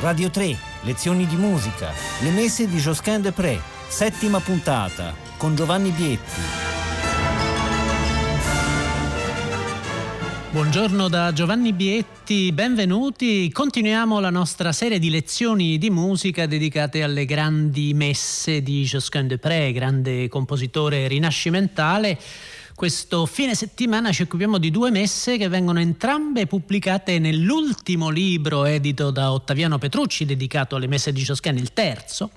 [0.00, 1.92] Radio 3, lezioni di musica,
[2.22, 6.40] le messe di Josquin de Pré, settima puntata, con Giovanni Bietti.
[10.52, 13.52] Buongiorno da Giovanni Bietti, benvenuti.
[13.52, 19.36] Continuiamo la nostra serie di lezioni di musica dedicate alle grandi messe di Josquin de
[19.36, 22.18] Pré, grande compositore rinascimentale.
[22.80, 29.10] Questo fine settimana ci occupiamo di due messe che vengono entrambe pubblicate nell'ultimo libro edito
[29.10, 32.30] da Ottaviano Petrucci dedicato alle messe di Josquin, il terzo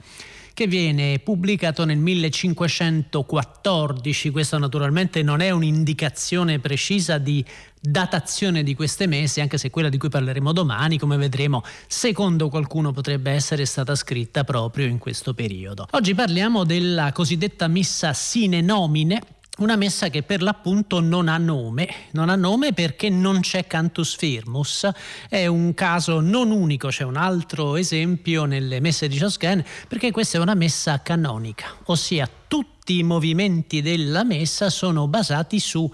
[0.53, 4.31] che viene pubblicato nel 1514.
[4.31, 7.41] Questo naturalmente non è un'indicazione precisa di
[7.79, 12.91] datazione di queste messe, anche se quella di cui parleremo domani, come vedremo, secondo qualcuno
[12.91, 15.87] potrebbe essere stata scritta proprio in questo periodo.
[15.91, 19.21] Oggi parliamo della cosiddetta missa sine nomine
[19.59, 24.15] una messa che per l'appunto non ha nome, non ha nome perché non c'è cantus
[24.15, 24.89] firmus,
[25.29, 30.39] è un caso non unico, c'è un altro esempio nelle messe di Josquin perché questa
[30.39, 35.89] è una messa canonica, ossia tutti i movimenti della messa sono basati su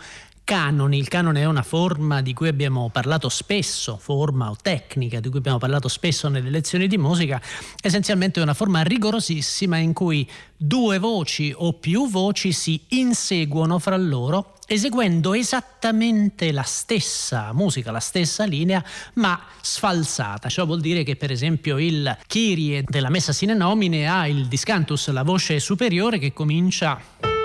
[0.49, 0.97] canoni.
[0.97, 5.37] Il canone è una forma di cui abbiamo parlato spesso, forma o tecnica di cui
[5.37, 7.39] abbiamo parlato spesso nelle lezioni di musica,
[7.79, 13.95] essenzialmente è una forma rigorosissima in cui due voci o più voci si inseguono fra
[13.95, 18.83] loro eseguendo esattamente la stessa musica, la stessa linea,
[19.15, 20.49] ma sfalsata.
[20.49, 25.09] Ciò vuol dire che per esempio il Kyrie della messa sine nomine ha il discantus,
[25.09, 27.38] la voce superiore che comincia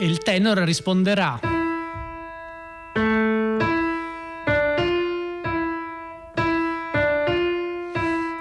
[0.00, 1.40] il tenor risponderà.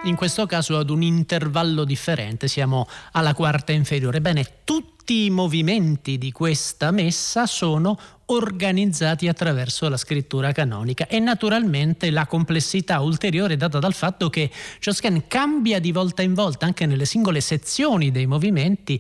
[0.04, 4.22] In questo caso ad un intervallo differente, siamo alla quarta inferiore.
[4.22, 11.08] Bene, tutti i movimenti di questa messa sono organizzati attraverso la scrittura canonica.
[11.08, 14.50] E naturalmente la complessità ulteriore data dal fatto che
[14.80, 19.00] Josquin cambia di volta in volta anche nelle singole sezioni dei movimenti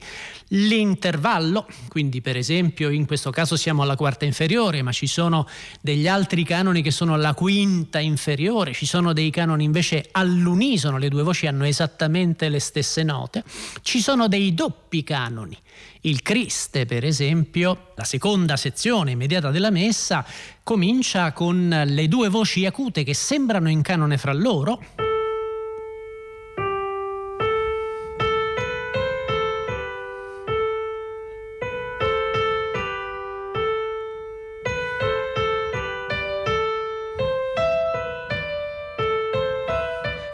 [0.49, 5.47] l'intervallo, quindi per esempio in questo caso siamo alla quarta inferiore, ma ci sono
[5.81, 11.09] degli altri canoni che sono alla quinta inferiore, ci sono dei canoni invece all'unisono, le
[11.09, 13.43] due voci hanno esattamente le stesse note,
[13.81, 15.57] ci sono dei doppi canoni.
[16.01, 20.23] Il Criste, per esempio, la seconda sezione immediata della messa,
[20.63, 24.79] comincia con le due voci acute che sembrano in canone fra loro.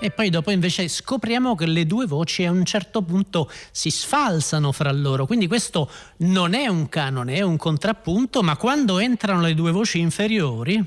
[0.04, 4.74] E poi dopo invece scopriamo che le due voci a un certo punto si sfalsano
[4.74, 9.54] fra loro, quindi questo non è un canone, è un contrappunto, ma quando entrano le
[9.54, 10.86] due voci inferiori...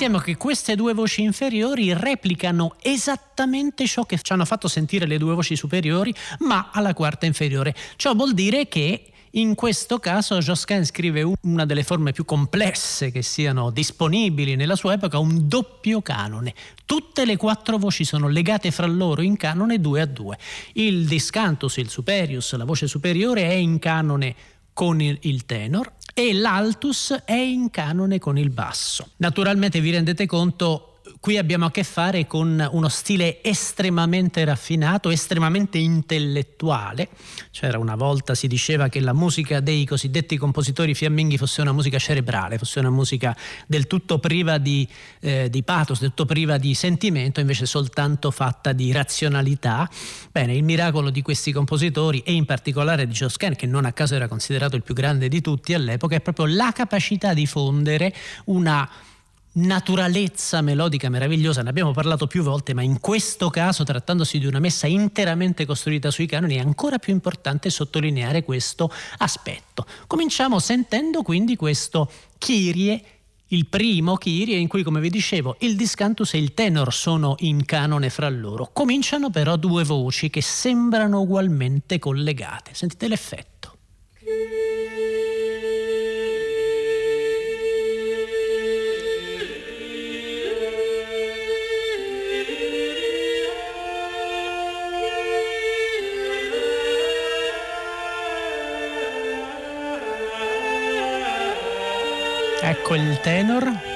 [0.00, 5.18] sentiamo che queste due voci inferiori replicano esattamente ciò che ci hanno fatto sentire le
[5.18, 7.74] due voci superiori, ma alla quarta inferiore.
[7.96, 13.22] Ciò vuol dire che in questo caso Josquin scrive una delle forme più complesse che
[13.22, 16.52] siano disponibili nella sua epoca, un doppio canone.
[16.84, 20.36] Tutte le quattro voci sono legate fra loro in canone due a due.
[20.72, 24.34] Il discantus, il superius, la voce superiore è in canone
[24.72, 29.10] con il tenor e l'altus è in canone con il basso.
[29.18, 35.78] Naturalmente vi rendete conto qui abbiamo a che fare con uno stile estremamente raffinato, estremamente
[35.78, 37.08] intellettuale.
[37.50, 41.98] C'era una volta, si diceva che la musica dei cosiddetti compositori fiamminghi fosse una musica
[41.98, 44.86] cerebrale, fosse una musica del tutto priva di,
[45.20, 49.88] eh, di pathos, del tutto priva di sentimento, invece soltanto fatta di razionalità.
[50.30, 54.14] Bene, il miracolo di questi compositori e in particolare di Josquin, che non a caso
[54.14, 58.88] era considerato il più grande di tutti all'epoca, è proprio la capacità di fondere una
[59.52, 64.60] naturalezza melodica meravigliosa, ne abbiamo parlato più volte, ma in questo caso, trattandosi di una
[64.60, 69.86] messa interamente costruita sui canoni, è ancora più importante sottolineare questo aspetto.
[70.06, 73.02] Cominciamo sentendo quindi questo Kyrie
[73.52, 77.64] il primo Kyrie in cui, come vi dicevo, il discantus e il tenor sono in
[77.64, 78.70] canone fra loro.
[78.72, 82.74] Cominciano però due voci che sembrano ugualmente collegate.
[82.74, 83.49] Sentite l'effetto.
[102.70, 103.89] Ecco il tenor.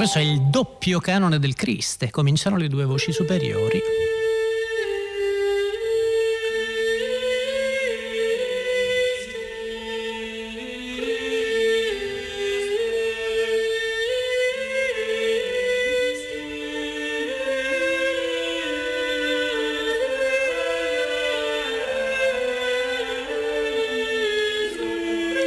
[0.00, 3.82] Questo è il doppio canone del Criste, cominciano le due voci superiori.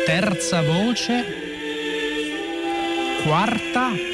[0.06, 1.26] terza voce,
[3.24, 4.13] quarta,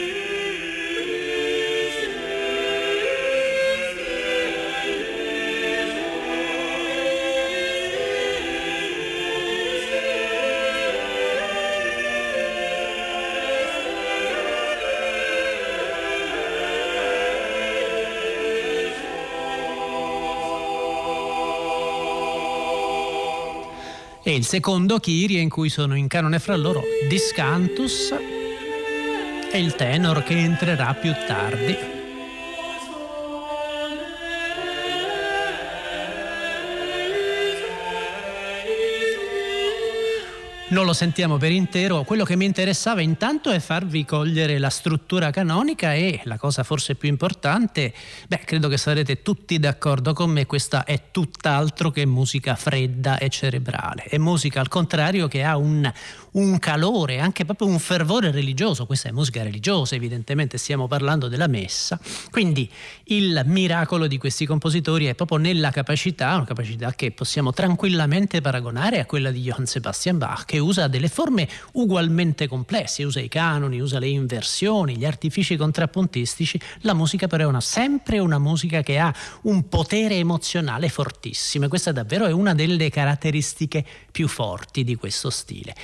[24.29, 28.13] e il secondo Kyrie in cui sono in canone fra loro Discantus
[29.51, 31.98] e il tenor che entrerà più tardi.
[40.69, 42.03] Non lo sentiamo per intero.
[42.03, 46.93] Quello che mi interessava intanto è farvi cogliere la struttura canonica e la cosa forse
[46.93, 47.91] più importante,
[48.27, 53.29] beh, credo che sarete tutti d'accordo con me, questa è tutt'altro che musica fredda e
[53.29, 54.03] cerebrale.
[54.03, 55.91] È musica al contrario che ha un,
[56.31, 58.85] un calore, anche proprio un fervore religioso.
[58.85, 61.99] Questa è musica religiosa, evidentemente stiamo parlando della messa.
[62.29, 62.69] Quindi
[63.05, 68.99] il miracolo di questi compositori è proprio nella capacità, una capacità che possiamo tranquillamente paragonare
[68.99, 73.79] a quella di Johann Sebastian Bach, che usa delle forme ugualmente complesse, usa i canoni,
[73.79, 76.59] usa le inversioni, gli artifici contrappuntistici.
[76.81, 79.13] La musica però è una, sempre una musica che ha
[79.43, 85.29] un potere emozionale fortissimo e questa davvero è una delle caratteristiche più forti di questo
[85.29, 85.75] stile.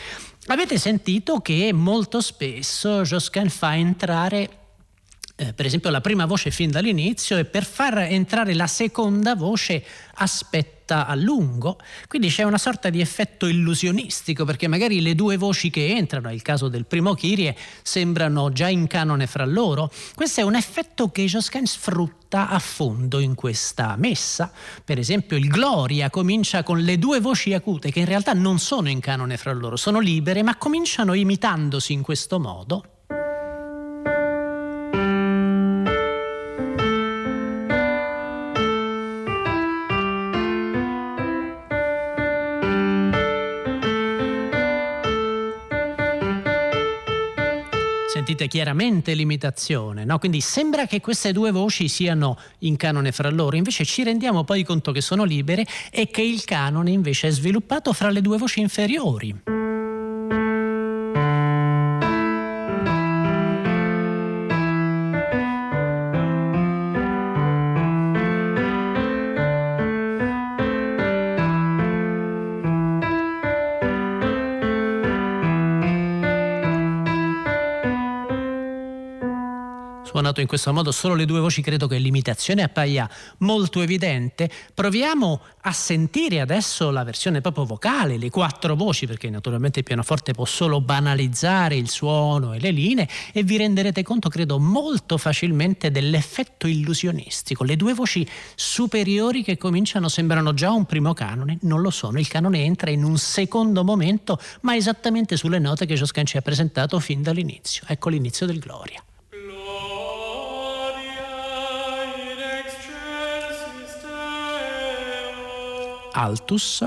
[0.47, 4.64] Avete sentito che molto spesso Josquin fa entrare
[5.37, 9.83] eh, per esempio la prima voce fin dall'inizio e per far entrare la seconda voce
[10.13, 11.77] aspetta a lungo,
[12.07, 16.31] quindi c'è una sorta di effetto illusionistico perché magari le due voci che entrano, è
[16.31, 19.91] il caso del primo Kyrie, sembrano già in canone fra loro.
[20.13, 24.51] Questo è un effetto che Josquin sfrutta a fondo in questa messa.
[24.85, 28.87] Per esempio il Gloria comincia con le due voci acute che in realtà non sono
[28.87, 32.94] in canone fra loro, sono libere ma cominciano imitandosi in questo modo
[48.35, 50.19] sentite chiaramente l'imitazione, no?
[50.19, 54.63] quindi sembra che queste due voci siano in canone fra loro, invece ci rendiamo poi
[54.63, 58.59] conto che sono libere e che il canone invece è sviluppato fra le due voci
[58.59, 59.64] inferiori.
[80.35, 84.49] Suonato in questo modo solo le due voci, credo che l'imitazione appaia molto evidente.
[84.73, 90.33] Proviamo a sentire adesso la versione proprio vocale, le quattro voci, perché naturalmente il pianoforte
[90.33, 95.91] può solo banalizzare il suono e le linee e vi renderete conto, credo, molto facilmente
[95.91, 97.63] dell'effetto illusionistico.
[97.63, 102.19] Le due voci superiori che cominciano sembrano già un primo canone, non lo sono.
[102.19, 106.41] Il canone entra in un secondo momento, ma esattamente sulle note che Josquin ci ha
[106.41, 107.83] presentato fin dall'inizio.
[107.87, 109.03] Ecco l'inizio del Gloria.
[116.15, 116.85] Altus,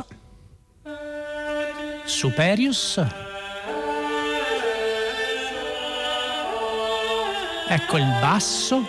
[2.06, 2.98] superius,
[7.68, 8.88] ecco il basso,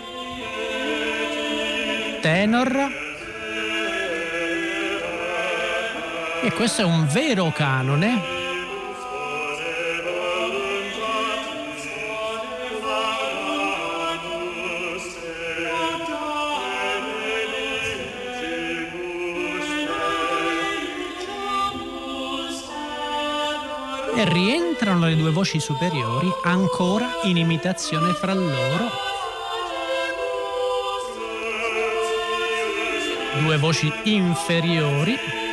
[2.22, 2.88] tenor,
[6.42, 8.39] e questo è un vero canone
[25.20, 28.88] due voci superiori ancora in imitazione fra loro.
[33.42, 35.49] Due voci inferiori.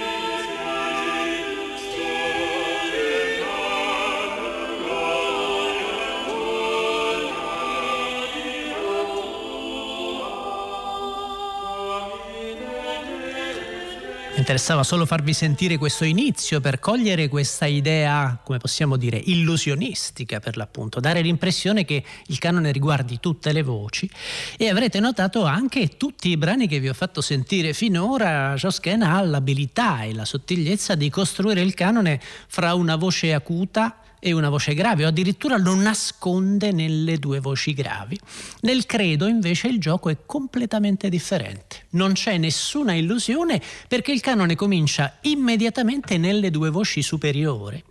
[14.48, 20.56] Interessava solo farvi sentire questo inizio per cogliere questa idea, come possiamo dire, illusionistica per
[20.56, 24.10] l'appunto, dare l'impressione che il canone riguardi tutte le voci.
[24.56, 29.22] E avrete notato anche tutti i brani che vi ho fatto sentire finora, Josquin ha
[29.22, 34.74] l'abilità e la sottigliezza di costruire il canone fra una voce acuta e una voce
[34.74, 38.20] grave o addirittura lo nasconde nelle due voci gravi.
[38.62, 41.86] Nel credo invece il gioco è completamente differente.
[41.92, 47.84] Non c'è nessuna illusione perché il canone comincia immediatamente nelle due voci superiori.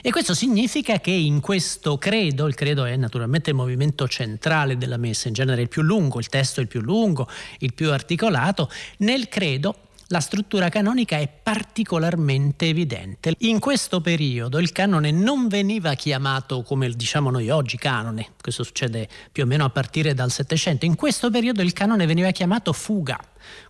[0.00, 4.96] E questo significa che in questo credo, il credo è naturalmente il movimento centrale della
[4.96, 8.70] messa, in genere il più lungo, il testo è il più lungo, il più articolato,
[8.98, 13.34] nel credo la struttura canonica è particolarmente evidente.
[13.40, 19.08] In questo periodo il canone non veniva chiamato come diciamo noi oggi canone, questo succede
[19.30, 23.18] più o meno a partire dal Settecento, in questo periodo il canone veniva chiamato fuga.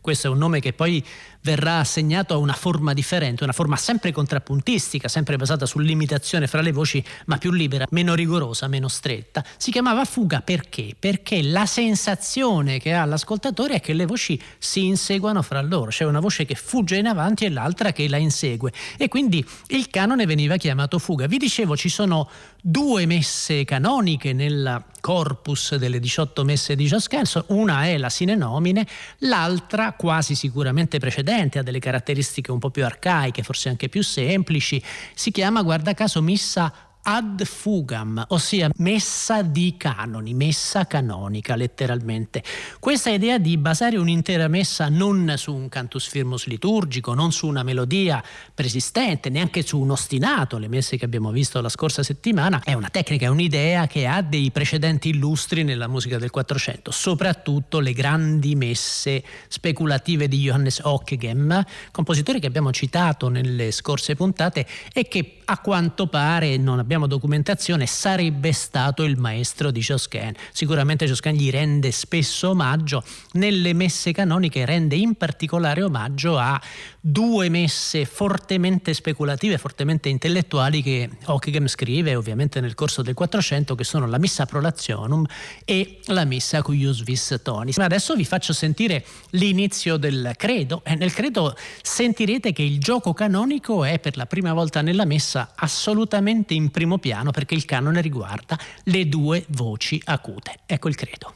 [0.00, 1.04] Questo è un nome che poi
[1.40, 6.72] verrà assegnato a una forma differente, una forma sempre contrappuntistica, sempre basata sull'imitazione fra le
[6.72, 9.44] voci, ma più libera, meno rigorosa, meno stretta.
[9.56, 10.94] Si chiamava fuga perché?
[10.98, 16.04] Perché la sensazione che ha l'ascoltatore è che le voci si inseguano fra loro, c'è
[16.04, 20.26] una voce che fugge in avanti e l'altra che la insegue e quindi il canone
[20.26, 21.26] veniva chiamato fuga.
[21.26, 22.28] Vi dicevo ci sono
[22.60, 28.86] due messe canoniche nel corpus delle 18 messe di Josquin, una è la sine nomine,
[29.18, 34.82] l'altra quasi sicuramente precedente, ha delle caratteristiche un po' più arcaiche, forse anche più semplici,
[35.14, 42.42] si chiama guarda caso missa ad fugam, ossia messa di canoni, messa canonica letteralmente.
[42.78, 47.62] Questa idea di basare un'intera messa non su un cantus firmus liturgico, non su una
[47.62, 52.74] melodia persistente, neanche su un ostinato, le messe che abbiamo visto la scorsa settimana, è
[52.74, 57.94] una tecnica, è un'idea che ha dei precedenti illustri nella musica del Quattrocento, soprattutto le
[57.94, 65.38] grandi messe speculative di Johannes Ockeghem, compositore che abbiamo citato nelle scorse puntate e che
[65.46, 70.32] a quanto pare non abbiamo abbiamo documentazione, sarebbe stato il maestro di Josquin.
[70.52, 76.58] Sicuramente Josquin gli rende spesso omaggio, nelle messe canoniche rende in particolare omaggio a
[76.98, 83.84] due messe fortemente speculative, fortemente intellettuali che Ockeghem scrive ovviamente nel corso del 400 che
[83.84, 85.26] sono la Missa Prolationum
[85.66, 87.76] e la Missa Cuius Vis Tonis.
[87.76, 93.12] Ma adesso vi faccio sentire l'inizio del credo e nel credo sentirete che il gioco
[93.12, 98.00] canonico è per la prima volta nella messa assolutamente in primo piano perché il canone
[98.00, 100.60] riguarda le due voci acute.
[100.64, 101.34] Ecco il credo.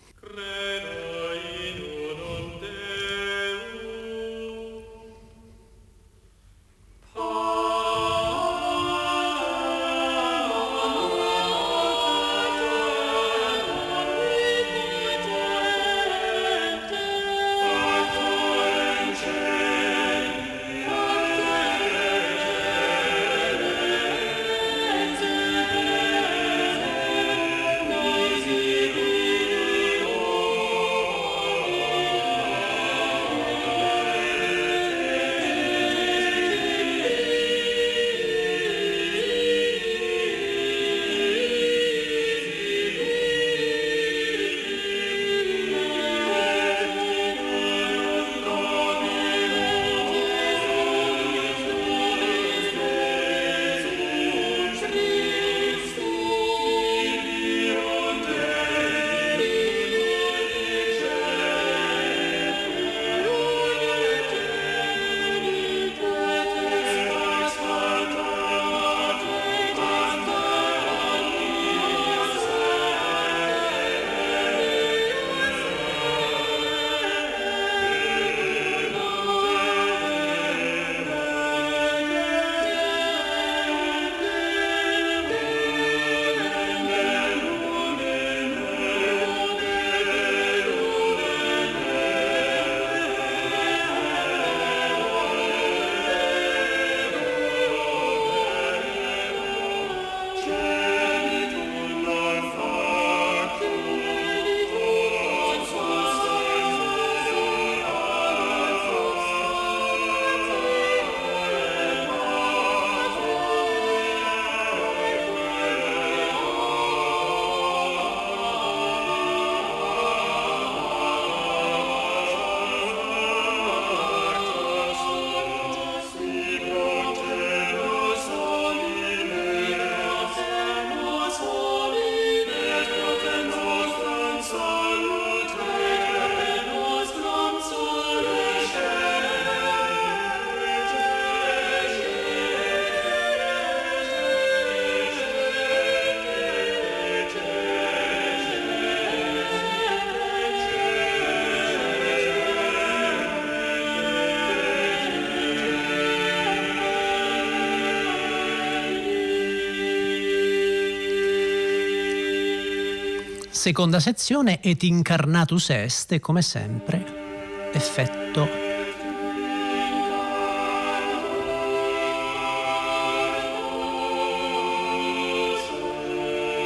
[163.62, 168.48] Seconda sezione et incarnatus est, come sempre, effetto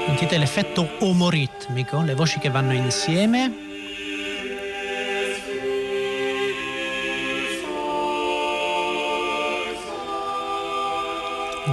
[0.06, 3.75] Sentite l'effetto omoritmico, le voci che vanno insieme.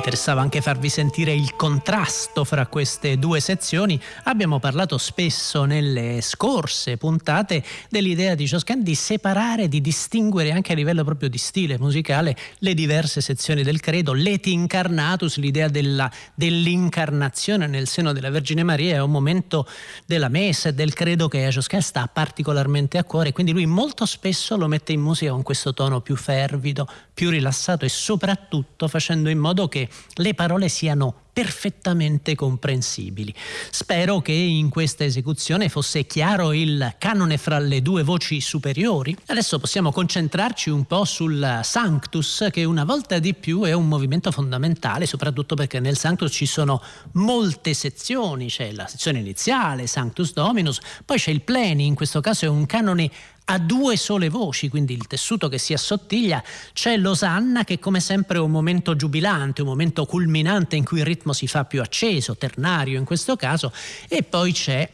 [0.03, 6.97] Interessava anche farvi sentire il contrasto fra queste due sezioni, abbiamo parlato spesso nelle scorse
[6.97, 12.35] puntate dell'idea di Josquin di separare, di distinguere anche a livello proprio di stile musicale
[12.57, 14.11] le diverse sezioni del credo.
[14.11, 19.65] L'eti incarnatus, l'idea della, dell'incarnazione nel seno della Vergine Maria è un momento
[20.05, 24.05] della messa e del credo che a Josquin sta particolarmente a cuore, quindi lui molto
[24.05, 29.29] spesso lo mette in musica con questo tono più fervido, più rilassato e soprattutto facendo
[29.29, 33.33] in modo che le parole siano perfettamente comprensibili.
[33.71, 39.17] Spero che in questa esecuzione fosse chiaro il canone fra le due voci superiori.
[39.25, 44.31] Adesso possiamo concentrarci un po' sul Sanctus, che una volta di più è un movimento
[44.31, 46.81] fondamentale, soprattutto perché nel Sanctus ci sono
[47.13, 52.45] molte sezioni, c'è la sezione iniziale, Sanctus Dominus, poi c'è il Pleni, in questo caso
[52.45, 53.09] è un canone
[53.45, 58.37] a due sole voci, quindi il tessuto che si assottiglia, c'è l'osanna che come sempre
[58.37, 62.35] è un momento giubilante, un momento culminante in cui il ritmo si fa più acceso,
[62.35, 63.73] ternario in questo caso,
[64.07, 64.89] e poi c'è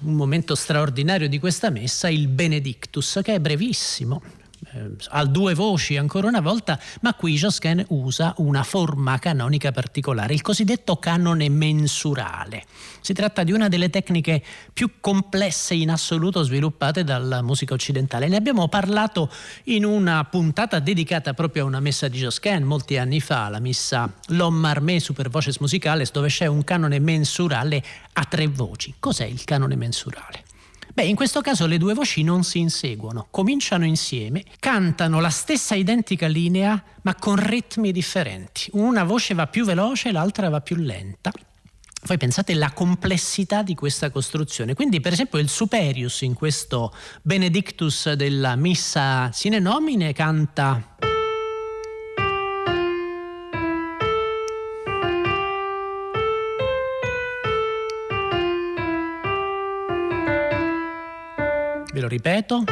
[0.00, 4.22] un momento straordinario di questa messa, il Benedictus, che è brevissimo,
[5.08, 10.42] ha due voci ancora una volta, ma qui Josquin usa una forma canonica particolare, il
[10.42, 12.64] cosiddetto canone mensurale.
[13.00, 18.28] Si tratta di una delle tecniche più complesse in assoluto sviluppate dalla musica occidentale.
[18.28, 19.30] Ne abbiamo parlato
[19.64, 24.12] in una puntata dedicata proprio a una messa di Josquin molti anni fa, la messa
[24.28, 27.82] L'Homme Armé Super Voces Musicales, dove c'è un canone mensurale
[28.14, 28.94] a tre voci.
[28.98, 30.44] Cos'è il canone mensurale?
[30.94, 35.74] Beh, in questo caso le due voci non si inseguono, cominciano insieme, cantano la stessa
[35.74, 38.68] identica linea ma con ritmi differenti.
[38.72, 41.32] Una voce va più veloce, l'altra va più lenta.
[42.04, 44.74] Voi pensate alla complessità di questa costruzione.
[44.74, 51.11] Quindi, per esempio, il Superius in questo Benedictus della Missa Sine Nomine canta.
[62.12, 62.64] Ripeto.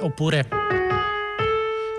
[0.00, 0.48] Oppure...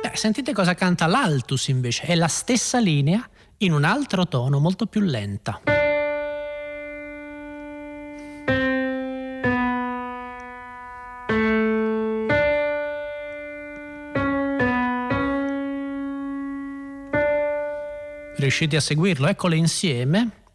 [0.01, 2.03] Beh, sentite cosa canta l'altus invece.
[2.03, 3.27] È la stessa linea
[3.59, 5.61] in un altro tono molto più lenta.
[18.35, 19.27] Riuscite a seguirlo?
[19.27, 20.47] Eccole insieme.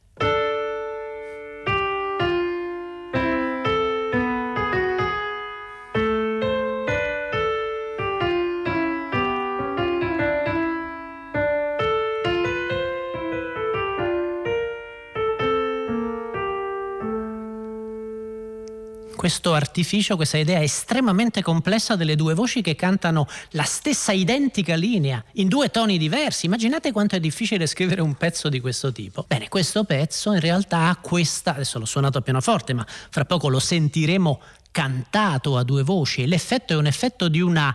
[19.55, 25.49] Artificio, questa idea estremamente complessa delle due voci che cantano la stessa identica linea in
[25.49, 26.47] due toni diversi.
[26.47, 29.25] Immaginate quanto è difficile scrivere un pezzo di questo tipo.
[29.27, 33.49] Bene, questo pezzo in realtà ha questa, adesso l'ho suonato a pianoforte, ma fra poco
[33.49, 34.41] lo sentiremo
[34.75, 37.73] cantato a due voci l'effetto è un effetto di una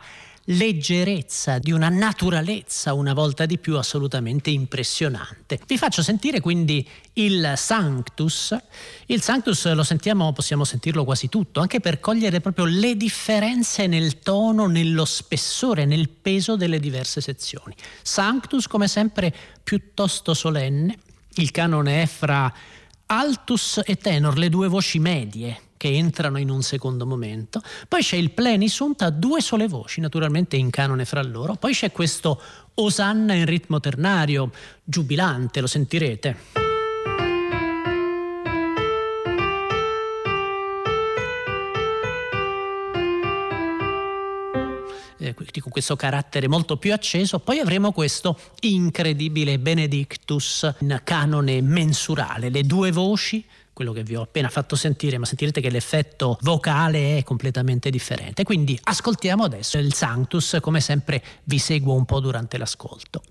[0.52, 5.60] leggerezza, di una naturalezza una volta di più assolutamente impressionante.
[5.66, 8.58] Vi faccio sentire quindi il Sanctus.
[9.08, 14.20] Il Sanctus lo sentiamo, possiamo sentirlo quasi tutto, anche per cogliere proprio le differenze nel
[14.20, 17.76] tono, nello spessore, nel peso delle diverse sezioni.
[18.02, 19.34] Sanctus, come sempre,
[19.64, 20.98] piuttosto solenne.
[21.36, 22.52] Il canone è fra
[23.06, 27.62] altus e tenor, le due voci medie che entrano in un secondo momento.
[27.88, 31.56] Poi c'è il plenisunt a due sole voci, naturalmente in canone fra loro.
[31.56, 32.42] Poi c'è questo
[32.74, 34.52] osanna in ritmo ternario,
[34.84, 36.69] giubilante, lo sentirete.
[45.34, 52.64] Con questo carattere molto più acceso, poi avremo questo incredibile Benedictus in canone mensurale, le
[52.64, 53.46] due voci
[53.80, 58.44] quello che vi ho appena fatto sentire, ma sentirete che l'effetto vocale è completamente differente.
[58.44, 63.22] Quindi ascoltiamo adesso il Sanctus, come sempre vi seguo un po' durante l'ascolto.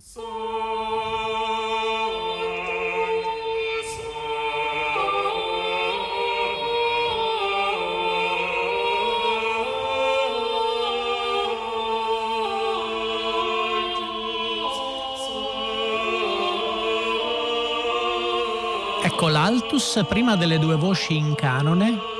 [19.50, 22.17] L'altus prima delle due voci in canone.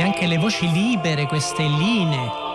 [0.00, 2.45] Anche le voci libere, queste linee.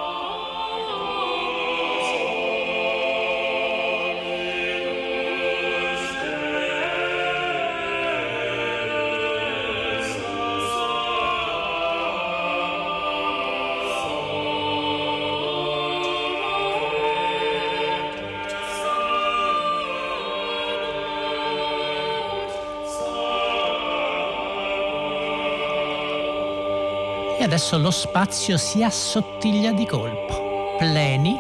[27.52, 30.78] Adesso lo spazio si assottiglia di colpo.
[30.78, 31.36] Pleni,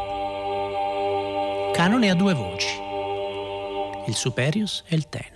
[1.71, 2.67] canone a due voci,
[4.07, 5.30] il superius e il tenor.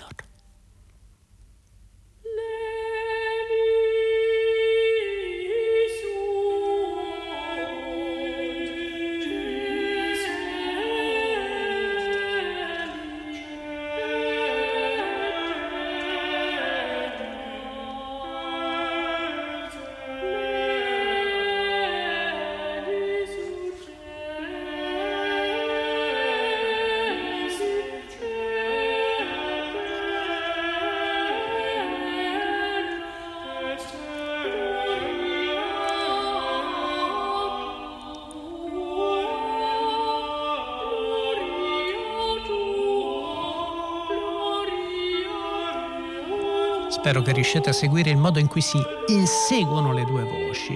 [47.16, 50.74] Spero che riusciate a seguire il modo in cui si inseguono le due voci.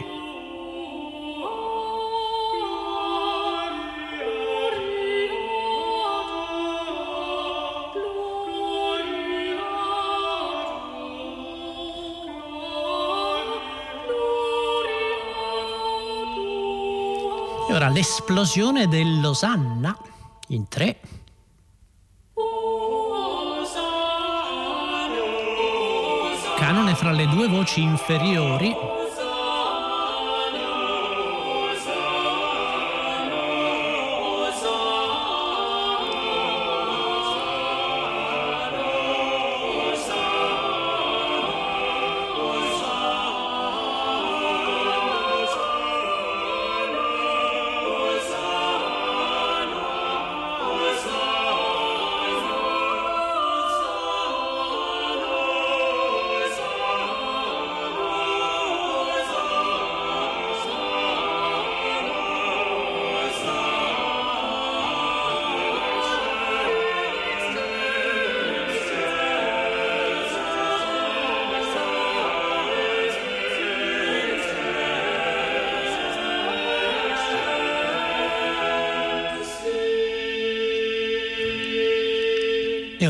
[17.67, 19.93] E ora l'esplosione dell'Osanna
[20.47, 21.01] in tre.
[26.99, 28.75] Fra le due voci inferiori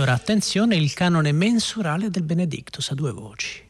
[0.09, 3.68] E ora attenzione il canone mensurale del Benedictus a due voci.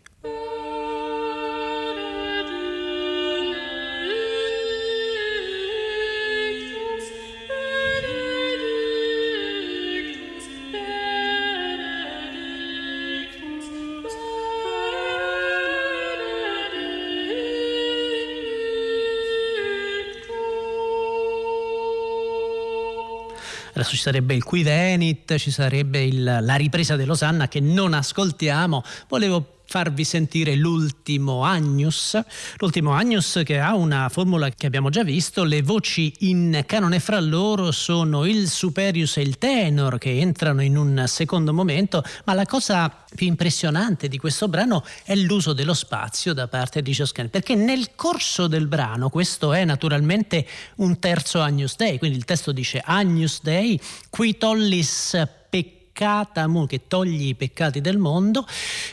[23.89, 28.83] Adesso ci sarebbe il Qui Venit, ci sarebbe il, la ripresa dell'Osanna che non ascoltiamo.
[29.07, 32.19] Volevo farvi sentire l'ultimo Agnus,
[32.57, 37.19] l'ultimo Agnus che ha una formula che abbiamo già visto, le voci in canone fra
[37.19, 42.47] loro sono il superius e il tenor che entrano in un secondo momento, ma la
[42.47, 47.53] cosa più impressionante di questo brano è l'uso dello spazio da parte di Josquin, perché
[47.53, 52.81] nel corso del brano, questo è naturalmente un terzo Agnus Dei, quindi il testo dice
[52.83, 53.79] Agnus Dei,
[54.09, 55.11] qui tollis
[55.47, 58.45] peccatus peccata che togli i peccati del mondo.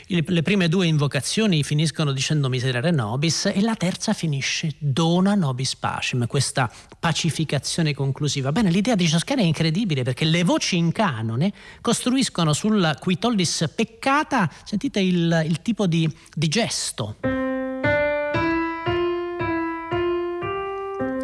[0.07, 6.27] Le prime due invocazioni finiscono dicendo miserere nobis e la terza finisce dona nobis pacem,
[6.27, 8.51] questa pacificazione conclusiva.
[8.51, 13.71] Bene, l'idea di Ciascana è incredibile perché le voci in canone costruiscono sul qui tollis
[13.73, 17.17] peccata, sentite il, il tipo di, di gesto.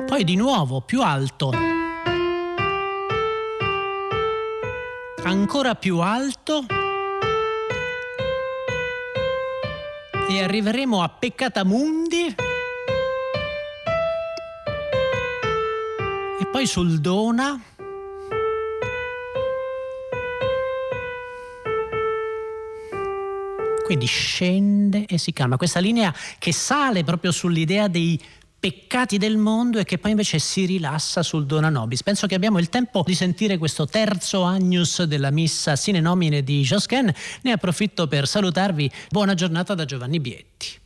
[0.06, 1.83] Poi di nuovo più alto.
[5.24, 6.66] Ancora più alto.
[10.30, 12.36] E arriveremo a Peccatamundi.
[16.40, 17.62] E poi sul Dona.
[23.84, 25.58] Quindi scende e si calma.
[25.58, 28.20] Questa linea che sale proprio sull'idea dei
[28.64, 32.02] peccati del mondo e che poi invece si rilassa sul Dona Nobis.
[32.02, 36.62] Penso che abbiamo il tempo di sentire questo terzo agnus della missa sine nomine di
[36.62, 37.14] Josquin.
[37.42, 38.90] Ne approfitto per salutarvi.
[39.10, 40.83] Buona giornata da Giovanni Bietti.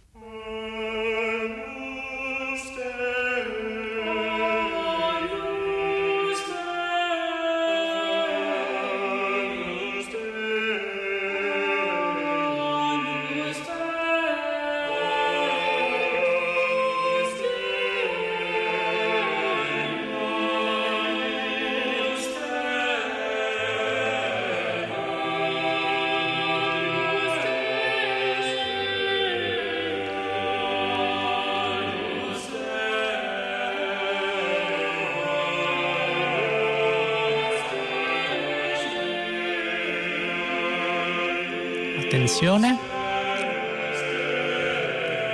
[42.28, 42.78] Attenzione.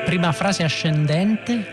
[0.06, 1.66] Prima frase ascendente.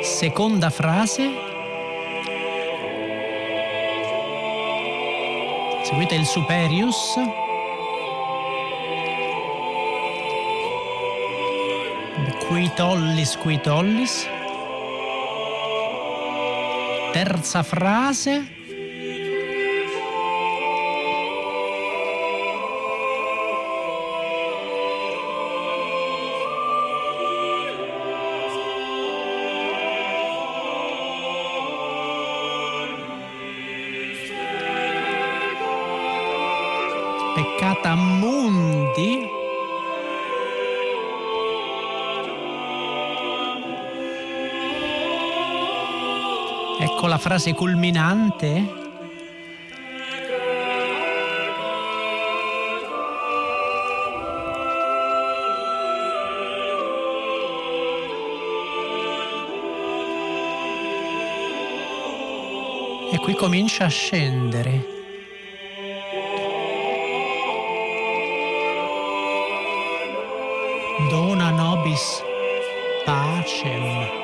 [0.00, 1.28] Seconda frase.
[5.82, 7.43] Seguite il superius.
[12.44, 14.26] Qui tollis, qui tollis.
[17.14, 18.63] Terza frase.
[47.14, 48.82] La frase culminante.
[63.12, 64.84] E qui comincia a scendere.
[71.08, 72.24] Dona nobis
[73.04, 74.23] pacem.